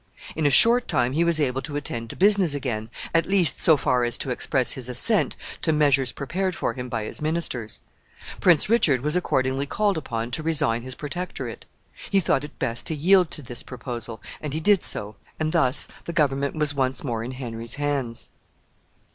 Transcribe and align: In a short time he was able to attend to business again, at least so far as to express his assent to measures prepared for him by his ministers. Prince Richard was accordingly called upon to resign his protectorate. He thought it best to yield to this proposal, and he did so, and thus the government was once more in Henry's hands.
In 0.35 0.47
a 0.47 0.49
short 0.49 0.87
time 0.87 1.13
he 1.13 1.23
was 1.23 1.39
able 1.39 1.61
to 1.61 1.75
attend 1.75 2.09
to 2.09 2.15
business 2.15 2.55
again, 2.55 2.89
at 3.13 3.27
least 3.27 3.59
so 3.59 3.77
far 3.77 4.03
as 4.03 4.17
to 4.17 4.31
express 4.31 4.71
his 4.71 4.89
assent 4.89 5.35
to 5.61 5.71
measures 5.71 6.11
prepared 6.11 6.55
for 6.55 6.73
him 6.73 6.89
by 6.89 7.03
his 7.03 7.21
ministers. 7.21 7.81
Prince 8.39 8.67
Richard 8.67 9.01
was 9.01 9.15
accordingly 9.15 9.67
called 9.67 9.99
upon 9.99 10.31
to 10.31 10.41
resign 10.41 10.81
his 10.81 10.95
protectorate. 10.95 11.65
He 12.09 12.19
thought 12.19 12.43
it 12.43 12.57
best 12.57 12.87
to 12.87 12.95
yield 12.95 13.29
to 13.29 13.43
this 13.43 13.61
proposal, 13.61 14.19
and 14.41 14.55
he 14.55 14.59
did 14.59 14.81
so, 14.81 15.17
and 15.39 15.51
thus 15.51 15.87
the 16.05 16.13
government 16.13 16.55
was 16.55 16.73
once 16.73 17.03
more 17.03 17.23
in 17.23 17.33
Henry's 17.33 17.75
hands. 17.75 18.31